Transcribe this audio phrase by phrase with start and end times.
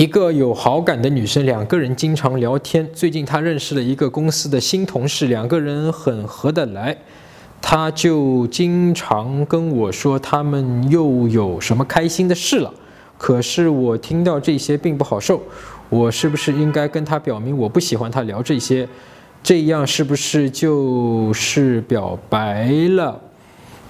[0.00, 2.88] 一个有好感的女生，两个人经常聊天。
[2.94, 6.96] 最近她认识了一个公司的新同事，两个人很合得来。
[7.60, 12.72] 她就经常跟我说他们又有什么开心的事了。
[13.18, 15.42] 可是我听到这些并不好受，
[15.90, 18.88] 我是不是应该跟她表明我不喜欢她聊这些？
[19.42, 23.20] 这样是不是就是表白了？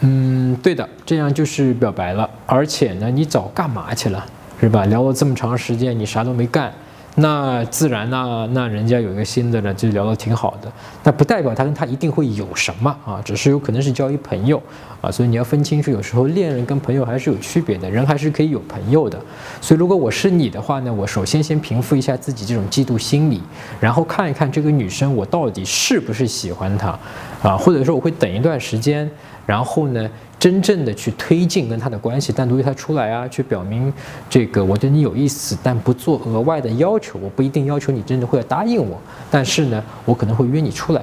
[0.00, 2.28] 嗯，对的，这样就是表白了。
[2.44, 4.26] 而且呢，你早干嘛去了？
[4.62, 4.84] 是吧？
[4.84, 6.72] 聊了这么长时间，你啥都没干，
[7.16, 10.70] 那自然呢，那人家有一个新的呢，就聊得挺好的。
[11.02, 14.62] 那不代表他跟他一定会有什么啊，只是有可能是交一朋友
[15.02, 15.10] 啊。
[15.10, 19.20] 所以你要分清楚，有时候恋人跟朋友还是有区别的，人还是可以有朋友的。
[19.60, 23.42] 所以如果我是你的话呢，我首先先平复一下自己这种嫉妒心理，
[23.78, 26.98] 然后看一看这个女生我到底是不是喜欢她
[27.42, 29.10] 啊，或者说我会等一段时间。
[29.44, 33.92] 然后呢，真正的去推进跟他的关系，单独约他出来啊，去表明
[34.30, 37.18] 这个我对你有意思，但不做额外的要求。
[37.20, 38.96] 我不一定要求你真的会要答应我，
[39.32, 41.02] 但是呢，我可能会约你出来。